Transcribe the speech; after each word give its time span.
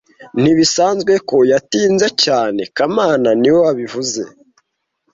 Ntibisanzwe 0.41 1.13
ko 1.29 1.37
yatinze 1.51 2.07
cyane 2.23 2.61
kamana 2.75 3.29
niwe 3.39 3.59
wabivuze 3.65 4.21